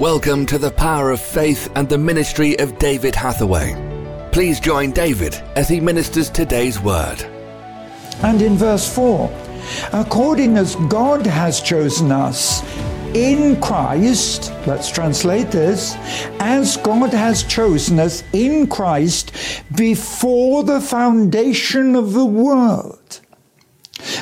Welcome 0.00 0.46
to 0.46 0.58
the 0.58 0.70
power 0.70 1.10
of 1.10 1.20
faith 1.20 1.72
and 1.74 1.88
the 1.88 1.98
ministry 1.98 2.56
of 2.60 2.78
David 2.78 3.16
Hathaway. 3.16 3.74
Please 4.30 4.60
join 4.60 4.92
David 4.92 5.34
as 5.56 5.68
he 5.68 5.80
ministers 5.80 6.30
today's 6.30 6.78
word. 6.78 7.20
And 8.22 8.40
in 8.40 8.54
verse 8.54 8.88
4, 8.94 9.28
according 9.92 10.56
as 10.56 10.76
God 10.88 11.26
has 11.26 11.60
chosen 11.60 12.12
us 12.12 12.62
in 13.12 13.60
Christ, 13.60 14.52
let's 14.68 14.88
translate 14.88 15.50
this, 15.50 15.96
as 16.38 16.76
God 16.76 17.12
has 17.12 17.42
chosen 17.42 17.98
us 17.98 18.22
in 18.32 18.68
Christ 18.68 19.32
before 19.76 20.62
the 20.62 20.80
foundation 20.80 21.96
of 21.96 22.12
the 22.12 22.24
world 22.24 22.97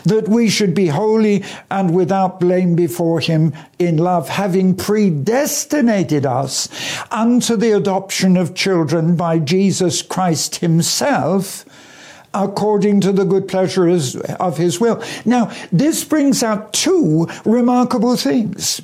that 0.06 0.28
we 0.28 0.48
should 0.48 0.74
be 0.74 0.86
holy 0.86 1.44
and 1.70 1.94
without 1.94 2.40
blame 2.40 2.74
before 2.74 3.20
him 3.20 3.52
in 3.78 3.96
love, 3.98 4.28
having 4.28 4.74
predestinated 4.74 6.24
us 6.24 6.68
unto 7.10 7.56
the 7.56 7.72
adoption 7.72 8.36
of 8.36 8.54
children 8.54 9.16
by 9.16 9.38
Jesus 9.38 10.02
Christ 10.02 10.56
himself, 10.56 11.64
according 12.32 13.00
to 13.00 13.12
the 13.12 13.24
good 13.24 13.48
pleasure 13.48 13.88
of 13.88 14.56
his 14.56 14.80
will. 14.80 15.02
Now, 15.24 15.52
this 15.72 16.04
brings 16.04 16.42
out 16.42 16.72
two 16.72 17.28
remarkable 17.44 18.16
things. 18.16 18.80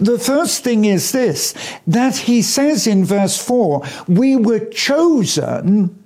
The 0.00 0.18
first 0.18 0.64
thing 0.64 0.84
is 0.84 1.12
this, 1.12 1.54
that 1.86 2.16
he 2.16 2.42
says 2.42 2.86
in 2.86 3.04
verse 3.04 3.42
4, 3.42 3.82
we 4.06 4.36
were 4.36 4.66
chosen 4.66 6.02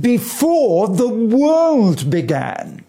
before 0.00 0.88
the 0.88 1.08
world 1.08 2.08
began. 2.08 2.84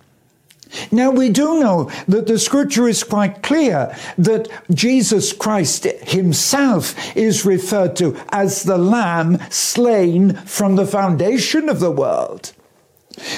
Now, 0.91 1.09
we 1.09 1.29
do 1.29 1.59
know 1.59 1.91
that 2.07 2.27
the 2.27 2.37
scripture 2.37 2.87
is 2.87 3.03
quite 3.03 3.41
clear 3.41 3.95
that 4.17 4.47
Jesus 4.71 5.33
Christ 5.33 5.85
himself 5.85 6.95
is 7.15 7.45
referred 7.45 7.95
to 7.97 8.15
as 8.29 8.63
the 8.63 8.77
Lamb 8.77 9.39
slain 9.49 10.35
from 10.35 10.75
the 10.75 10.85
foundation 10.85 11.69
of 11.69 11.79
the 11.79 11.91
world. 11.91 12.53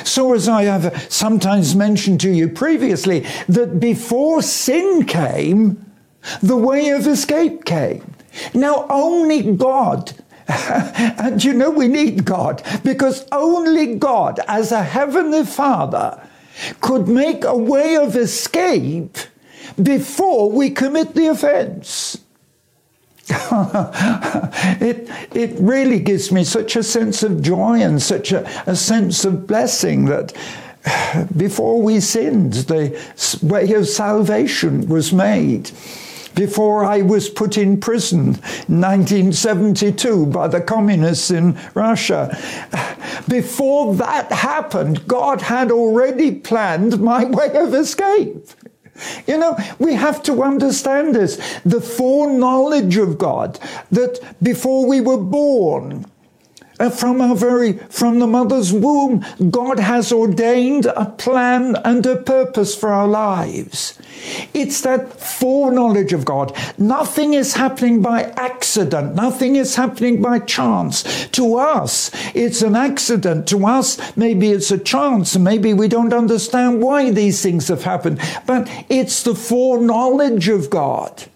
So, 0.03 0.33
as 0.33 0.49
I 0.49 0.63
have 0.63 1.07
sometimes 1.09 1.75
mentioned 1.75 2.19
to 2.21 2.29
you 2.29 2.49
previously, 2.49 3.25
that 3.47 3.79
before 3.79 4.41
sin 4.41 5.05
came, 5.05 5.85
the 6.41 6.57
way 6.57 6.89
of 6.89 7.07
escape 7.07 7.65
came. 7.65 8.13
Now, 8.53 8.85
only 8.89 9.55
God 9.55 10.13
and 10.47 11.41
you 11.43 11.53
know 11.53 11.69
we 11.69 11.87
need 11.87 12.25
God 12.25 12.61
because 12.83 13.25
only 13.31 13.95
God, 13.95 14.39
as 14.47 14.71
a 14.71 14.83
heavenly 14.83 15.45
Father, 15.45 16.21
could 16.79 17.07
make 17.07 17.43
a 17.43 17.55
way 17.55 17.97
of 17.97 18.15
escape 18.15 19.17
before 19.81 20.51
we 20.51 20.69
commit 20.69 21.15
the 21.15 21.27
offense. 21.27 22.17
it, 23.29 25.09
it 25.33 25.57
really 25.59 25.99
gives 25.99 26.31
me 26.31 26.43
such 26.43 26.75
a 26.75 26.83
sense 26.83 27.23
of 27.23 27.41
joy 27.41 27.79
and 27.81 28.01
such 28.01 28.31
a, 28.31 28.45
a 28.69 28.75
sense 28.75 29.23
of 29.23 29.47
blessing 29.47 30.05
that 30.05 30.33
before 31.37 31.81
we 31.81 31.99
sinned, 31.99 32.53
the 32.53 32.99
way 33.41 33.71
of 33.73 33.87
salvation 33.87 34.87
was 34.87 35.13
made 35.13 35.71
before 36.35 36.85
I 36.85 37.01
was 37.01 37.29
put 37.29 37.57
in 37.57 37.79
prison 37.79 38.19
in 38.67 38.81
1972 38.81 40.27
by 40.27 40.47
the 40.47 40.61
communists 40.61 41.31
in 41.31 41.59
Russia. 41.73 42.37
Before 43.27 43.95
that 43.95 44.31
happened, 44.31 45.07
God 45.07 45.41
had 45.41 45.71
already 45.71 46.31
planned 46.31 46.99
my 47.01 47.25
way 47.37 47.55
of 47.55 47.73
escape. 47.73 48.47
You 49.27 49.37
know, 49.37 49.57
we 49.79 49.93
have 49.95 50.21
to 50.23 50.43
understand 50.43 51.15
this. 51.15 51.37
The 51.65 51.81
foreknowledge 51.81 52.97
of 52.97 53.17
God, 53.17 53.59
that 53.91 54.19
before 54.43 54.85
we 54.85 55.01
were 55.01 55.17
born, 55.17 56.05
Uh, 56.81 56.89
from 56.89 57.21
our 57.21 57.35
very 57.35 57.73
from 57.89 58.17
the 58.17 58.25
mother's 58.25 58.73
womb 58.73 59.23
god 59.51 59.77
has 59.77 60.11
ordained 60.11 60.87
a 60.87 61.05
plan 61.05 61.75
and 61.85 62.03
a 62.07 62.15
purpose 62.15 62.73
for 62.73 62.89
our 62.91 63.07
lives. 63.07 63.99
It's 64.51 64.81
that 64.81 65.19
foreknowledge 65.19 66.11
of 66.11 66.25
god. 66.25 66.57
Nothing 66.79 67.35
is 67.35 67.53
happening 67.53 68.01
by 68.01 68.23
accident. 68.35 69.13
Nothing 69.13 69.57
is 69.57 69.75
happening 69.75 70.23
by 70.23 70.39
chance. 70.39 71.27
To 71.33 71.57
us 71.57 72.09
it's 72.33 72.63
an 72.63 72.75
accident. 72.75 73.47
To 73.49 73.67
us 73.67 73.99
maybe 74.17 74.49
it's 74.49 74.71
a 74.71 74.79
chance. 74.79 75.37
Maybe 75.37 75.75
we 75.75 75.87
don't 75.87 76.13
understand 76.13 76.81
why 76.81 77.11
these 77.11 77.43
things 77.43 77.67
have 77.67 77.83
happened. 77.83 78.19
But 78.47 78.67
it's 78.89 79.21
the 79.21 79.35
foreknowledge 79.35 80.47
of 80.49 80.71
god 80.71 81.27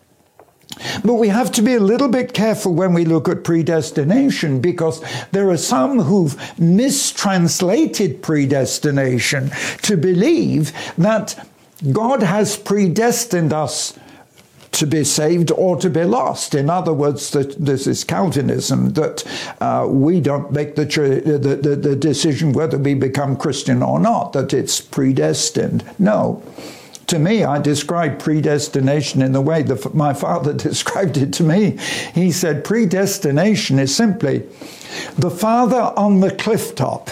but 1.04 1.16
we 1.16 1.28
have 1.30 1.52
to 1.54 1.62
be 1.62 1.76
a 1.76 1.80
little 1.80 2.08
bit 2.08 2.34
careful 2.34 2.74
when 2.74 2.94
we 2.94 3.06
look 3.06 3.30
at 3.30 3.44
predestination 3.44 4.62
because 4.62 5.04
there 5.32 5.50
are 5.50 5.58
some 5.58 6.00
who've 6.00 6.60
mistranslated 6.60 8.22
predestination 8.22 9.52
to 9.82 9.98
believe 9.98 10.72
that 10.98 11.48
God 11.92 12.24
has 12.24 12.58
predestined 12.58 13.54
us 13.54 13.98
to 14.72 14.86
be 14.86 15.04
saved 15.04 15.52
or 15.52 15.78
to 15.78 15.90
be 15.90 16.04
lost. 16.04 16.54
In 16.54 16.70
other 16.70 16.94
words, 16.94 17.32
that 17.32 17.64
this 17.64 17.88
is 17.88 18.04
Calvinism, 18.04 18.92
that 18.94 19.24
uh, 19.62 19.88
we 19.90 20.20
don't 20.20 20.52
make 20.52 20.76
the, 20.76 20.86
the, 20.86 21.56
the, 21.56 21.76
the 21.76 21.96
decision 21.96 22.52
whether 22.52 22.78
we 22.78 22.94
become 22.94 23.38
Christian 23.38 23.82
or 23.82 24.00
not, 24.00 24.34
that 24.34 24.54
it's 24.54 24.82
predestined. 24.82 25.84
No 25.98 26.44
to 27.08 27.20
me, 27.20 27.44
I 27.44 27.60
describe 27.60 28.20
predestination 28.20 29.22
in 29.22 29.32
the 29.32 29.42
way 29.42 29.62
that 29.64 29.94
my 29.94 30.14
father 30.14 30.54
described 30.70 31.18
it 31.18 31.34
to 31.34 31.44
me. 31.44 31.78
He 32.14 32.32
said, 32.32 32.64
predestination 32.64 33.80
is 33.80 33.96
simply 33.96 34.40
the 35.18 35.32
father 35.32 35.94
on 35.98 36.20
the 36.20 36.32
cliff 36.32 36.76
top. 36.76 37.10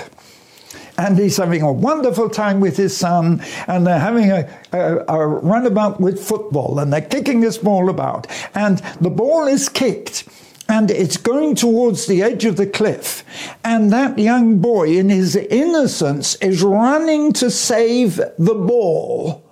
And 0.95 1.17
he's 1.17 1.37
having 1.37 1.63
a 1.63 1.71
wonderful 1.71 2.29
time 2.29 2.59
with 2.59 2.77
his 2.77 2.95
son, 2.95 3.43
and 3.65 3.85
they're 3.85 3.99
having 3.99 4.29
a, 4.29 4.47
a, 4.71 5.05
a 5.07 5.27
runabout 5.27 5.99
with 5.99 6.23
football, 6.23 6.77
and 6.77 6.93
they're 6.93 7.01
kicking 7.01 7.41
this 7.41 7.57
ball 7.57 7.89
about. 7.89 8.27
And 8.53 8.77
the 9.01 9.09
ball 9.09 9.47
is 9.47 9.69
kicked, 9.69 10.27
and 10.69 10.91
it's 10.91 11.17
going 11.17 11.55
towards 11.55 12.05
the 12.05 12.21
edge 12.21 12.45
of 12.45 12.57
the 12.57 12.67
cliff. 12.67 13.25
And 13.63 13.91
that 13.91 14.19
young 14.19 14.59
boy, 14.59 14.95
in 14.95 15.09
his 15.09 15.35
innocence, 15.35 16.35
is 16.35 16.61
running 16.61 17.33
to 17.33 17.49
save 17.49 18.17
the 18.37 18.53
ball. 18.53 19.43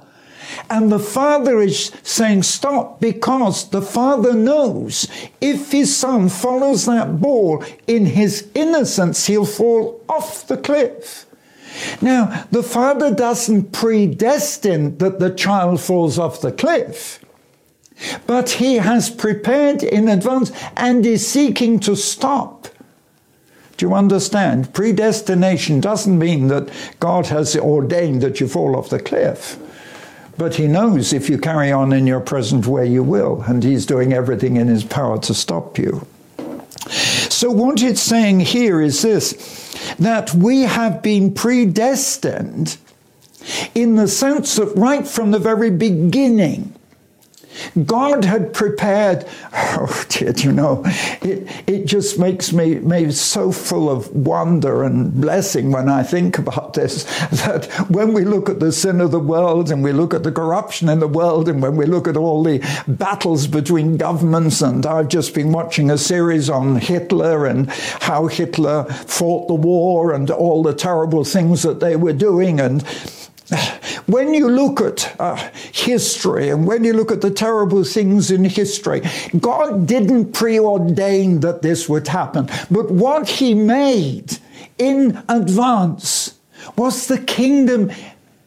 And 0.72 0.90
the 0.90 1.00
father 1.00 1.60
is 1.60 1.92
saying, 2.02 2.44
Stop, 2.44 3.02
because 3.02 3.70
the 3.72 3.82
father 3.82 4.34
knows 4.34 5.06
if 5.42 5.74
his 5.74 5.94
son 5.94 6.30
follows 6.30 6.86
that 6.86 7.20
ball 7.20 7.62
in 7.88 8.06
his 8.06 8.48
innocence, 8.56 9.28
he'll 9.28 9.46
fall 9.46 10.02
off 10.08 10.48
the 10.48 10.56
cliff. 10.56 11.26
Now, 12.02 12.46
the 12.52 12.64
father 12.64 13.14
doesn't 13.14 13.74
predestine 13.74 14.98
that 15.00 15.20
the 15.20 15.30
child 15.30 15.82
falls 15.82 16.18
off 16.18 16.40
the 16.40 16.54
cliff, 16.54 17.20
but 18.26 18.52
he 18.52 18.76
has 18.76 19.10
prepared 19.10 19.84
in 19.84 20.08
advance 20.08 20.54
and 20.78 21.06
is 21.06 21.28
seeking 21.28 21.82
to 21.82 21.98
stop. 21.98 22.70
Do 23.76 23.88
you 23.88 23.94
understand? 23.94 24.74
Predestination 24.74 25.82
doesn't 25.82 26.18
mean 26.18 26.48
that 26.48 26.70
God 27.02 27.28
has 27.28 27.58
ordained 27.58 28.22
that 28.22 28.40
you 28.40 28.48
fall 28.48 28.78
off 28.78 28.88
the 28.88 29.00
cliff. 29.00 29.58
But 30.42 30.56
he 30.56 30.66
knows 30.66 31.14
if 31.14 31.30
you 31.30 31.38
carry 31.38 31.72
on 31.72 31.94
in 31.94 32.08
your 32.08 32.20
present 32.20 32.66
way, 32.66 32.88
you 32.88 33.04
will, 33.04 33.44
and 33.44 33.64
he's 33.64 33.86
doing 33.86 34.12
everything 34.12 34.56
in 34.56 34.70
his 34.70 34.84
power 34.84 35.20
to 35.20 35.36
stop 35.36 35.78
you. 35.78 36.08
So, 37.30 37.52
what 37.52 37.84
it's 37.84 38.02
saying 38.02 38.40
here 38.40 38.82
is 38.82 39.04
this 39.04 39.94
that 40.00 40.34
we 40.34 40.62
have 40.64 41.04
been 41.04 41.32
predestined 41.36 42.78
in 43.76 43.98
the 43.98 44.08
sense 44.08 44.56
that 44.56 44.76
right 44.76 45.08
from 45.08 45.30
the 45.30 45.38
very 45.38 45.70
beginning, 45.70 46.74
God 47.86 48.26
had 48.26 48.54
prepared, 48.54 49.26
oh 49.54 50.06
dear, 50.10 50.32
you 50.32 50.52
know, 50.52 50.82
it, 51.22 51.48
it 51.68 51.86
just 51.86 52.20
makes 52.20 52.52
me, 52.52 52.76
me 52.76 53.12
so 53.12 53.52
full 53.52 53.90
of 53.90 54.14
wonder 54.14 54.84
and 54.84 55.14
blessing 55.22 55.72
when 55.72 55.88
I 55.88 56.04
think 56.04 56.38
about 56.38 56.74
this. 56.74 57.06
That 57.42 57.66
when 57.90 58.14
we 58.14 58.24
look 58.24 58.50
at 58.50 58.60
the 58.60 58.72
sin 58.72 59.02
of 59.02 59.12
the 59.12 59.20
world 59.20 59.72
and 59.72 59.84
we 59.84 59.94
look 59.94 60.14
at 60.14 60.24
the 60.24 60.32
corruption 60.32 60.90
in 60.90 61.00
the 61.00 61.08
world 61.08 61.48
and 61.48 61.62
when 61.62 61.76
we 61.76 61.86
look 61.86 62.08
at 62.08 62.18
all 62.18 62.44
the 62.44 62.60
battles 62.88 63.48
between 63.48 63.98
governments, 63.98 64.62
and 64.62 64.86
I've 64.86 65.08
just 65.08 65.34
been 65.34 65.52
watching 65.52 65.90
a 65.90 65.98
series 65.98 66.50
on 66.50 66.76
Hitler 66.76 67.46
and 67.46 67.70
how 67.70 68.28
Hitler 68.28 68.84
fought 68.84 69.48
the 69.48 69.56
war 69.56 70.14
and 70.14 70.30
all 70.30 70.62
the 70.62 70.74
terrible 70.74 71.24
things 71.24 71.64
that 71.64 71.80
they 71.80 71.96
were 71.96 72.14
doing. 72.14 72.60
And 72.60 72.84
when 74.12 74.34
you 74.34 74.50
look 74.50 74.82
at 74.82 75.16
uh, 75.20 75.36
history 75.72 76.50
and 76.50 76.68
when 76.68 76.84
you 76.84 76.94
look 76.94 77.12
at 77.12 77.22
the 77.22 77.32
terrible 77.32 77.84
things 77.84 78.30
in 78.30 78.44
history, 78.44 79.02
God 79.40 79.88
didn't 79.88 80.34
preordain 80.34 81.42
that 81.42 81.62
this 81.62 81.88
would 81.88 82.08
happen. 82.08 82.50
But 82.70 82.92
what 82.92 83.28
He 83.28 83.54
made 83.54 84.38
in 84.78 85.24
advance 85.30 86.38
was 86.78 87.08
the 87.08 87.20
kingdom, 87.20 87.92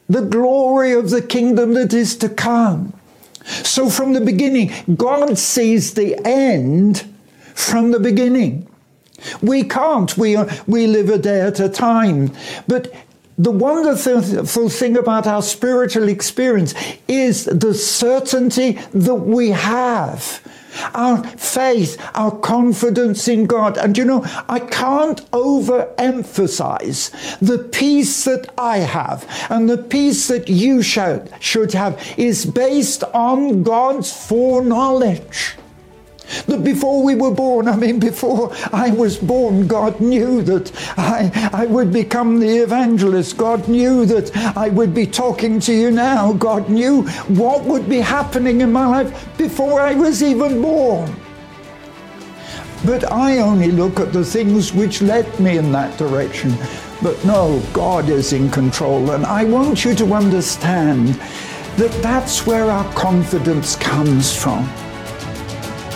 the 0.08 0.22
glory 0.22 0.92
of 0.92 1.10
the 1.10 1.22
kingdom 1.22 1.74
that 1.74 1.92
is 1.92 2.16
to 2.16 2.28
come. 2.28 2.92
So 3.44 3.90
from 3.90 4.12
the 4.12 4.20
beginning, 4.20 4.72
God 4.96 5.38
sees 5.38 5.94
the 5.94 6.18
end 6.26 7.04
from 7.54 7.90
the 7.90 8.00
beginning. 8.00 8.68
We 9.42 9.64
can't. 9.64 10.16
We, 10.16 10.36
we 10.66 10.86
live 10.86 11.08
a 11.08 11.18
day 11.18 11.40
at 11.40 11.60
a 11.60 11.68
time. 11.68 12.32
But 12.66 12.92
the 13.36 13.50
wonderful 13.50 14.68
thing 14.68 14.96
about 14.96 15.26
our 15.26 15.42
spiritual 15.42 16.08
experience 16.08 16.72
is 17.08 17.46
the 17.46 17.74
certainty 17.74 18.78
that 18.92 19.14
we 19.14 19.50
have. 19.50 20.40
Our 20.92 21.24
faith, 21.24 22.00
our 22.14 22.36
confidence 22.36 23.28
in 23.28 23.46
God. 23.46 23.78
And 23.78 23.96
you 23.96 24.04
know, 24.04 24.24
I 24.48 24.58
can't 24.58 25.24
overemphasize 25.30 27.38
the 27.38 27.58
peace 27.58 28.24
that 28.24 28.52
I 28.58 28.78
have 28.78 29.24
and 29.50 29.70
the 29.70 29.78
peace 29.78 30.26
that 30.28 30.48
you 30.48 30.82
should, 30.82 31.30
should 31.38 31.74
have 31.74 32.02
is 32.16 32.44
based 32.44 33.04
on 33.04 33.62
God's 33.62 34.12
foreknowledge. 34.12 35.54
That 36.46 36.62
before 36.62 37.02
we 37.02 37.14
were 37.14 37.30
born, 37.30 37.68
I 37.68 37.76
mean, 37.76 37.98
before 37.98 38.52
I 38.72 38.90
was 38.90 39.16
born, 39.16 39.66
God 39.66 40.00
knew 40.00 40.42
that 40.42 40.72
I, 40.98 41.50
I 41.52 41.66
would 41.66 41.92
become 41.92 42.38
the 42.38 42.58
evangelist. 42.58 43.36
God 43.36 43.66
knew 43.66 44.04
that 44.06 44.36
I 44.56 44.68
would 44.68 44.94
be 44.94 45.06
talking 45.06 45.58
to 45.60 45.72
you 45.72 45.90
now. 45.90 46.32
God 46.34 46.68
knew 46.68 47.02
what 47.28 47.64
would 47.64 47.88
be 47.88 48.00
happening 48.00 48.60
in 48.60 48.72
my 48.72 48.86
life 48.86 49.38
before 49.38 49.80
I 49.80 49.94
was 49.94 50.22
even 50.22 50.60
born. 50.60 51.14
But 52.84 53.10
I 53.10 53.38
only 53.38 53.70
look 53.70 53.98
at 53.98 54.12
the 54.12 54.24
things 54.24 54.74
which 54.74 55.00
led 55.00 55.40
me 55.40 55.56
in 55.56 55.72
that 55.72 55.96
direction. 55.96 56.54
But 57.02 57.22
no, 57.24 57.62
God 57.72 58.10
is 58.10 58.34
in 58.34 58.50
control. 58.50 59.12
And 59.12 59.24
I 59.24 59.44
want 59.44 59.84
you 59.86 59.94
to 59.94 60.12
understand 60.12 61.08
that 61.76 61.90
that's 62.02 62.46
where 62.46 62.70
our 62.70 62.92
confidence 62.92 63.76
comes 63.76 64.36
from. 64.36 64.68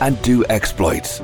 and 0.00 0.20
do 0.22 0.44
exploits. 0.48 1.22